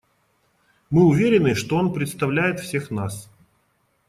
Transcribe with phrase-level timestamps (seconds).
[0.89, 3.29] Мы уверены, что он представляет всех нас.